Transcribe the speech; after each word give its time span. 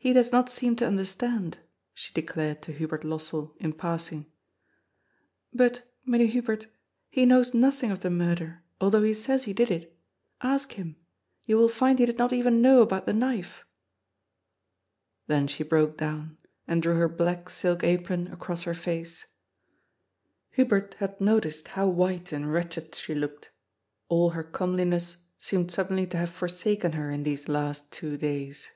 He 0.10 0.14
does 0.14 0.32
not 0.32 0.48
seem 0.48 0.76
to 0.76 0.86
understand,'' 0.86 1.58
she 1.92 2.14
declared 2.14 2.62
to 2.62 2.72
Hubert 2.72 3.04
Los 3.04 3.26
sell 3.26 3.54
in 3.60 3.74
passing." 3.74 4.32
But, 5.52 5.82
Mynheer 6.06 6.26
Hubert, 6.28 6.68
he 7.10 7.26
knows 7.26 7.52
nothing 7.52 7.90
of 7.90 8.00
the 8.00 8.08
murder, 8.08 8.62
although 8.80 9.02
he 9.02 9.12
says 9.12 9.44
he 9.44 9.52
did 9.52 9.70
it. 9.70 9.94
Ask 10.40 10.72
him; 10.72 10.96
you 11.44 11.58
will 11.58 11.68
find 11.68 11.98
he 11.98 12.06
did 12.06 12.16
not 12.16 12.32
even 12.32 12.62
know 12.62 12.80
about 12.80 13.04
the 13.04 13.12
knife." 13.12 13.66
Then 15.26 15.46
she 15.46 15.62
broke 15.62 15.98
down, 15.98 16.38
and 16.66 16.80
drew 16.82 16.94
her 16.94 17.06
black 17.06 17.50
silk 17.50 17.84
apron 17.84 18.26
across 18.28 18.62
her 18.62 18.72
face. 18.72 19.26
Hubert 20.52 20.94
had 20.94 21.20
noticed 21.20 21.68
how 21.68 21.86
white 21.88 22.32
and 22.32 22.50
wretched 22.50 22.94
she 22.94 23.14
looked. 23.14 23.50
All 24.08 24.30
her 24.30 24.44
comeliness 24.44 25.18
seemed 25.38 25.70
suddenly 25.70 26.06
to 26.06 26.16
have 26.16 26.30
forsaken 26.30 26.92
her 26.92 27.10
in 27.10 27.22
these 27.22 27.48
last 27.48 27.92
two 27.92 28.16
days. 28.16 28.70